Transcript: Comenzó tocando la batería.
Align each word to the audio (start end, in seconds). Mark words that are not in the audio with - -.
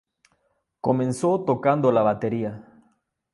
Comenzó 0.81 1.41
tocando 1.45 1.91
la 1.91 2.01
batería. 2.01 2.65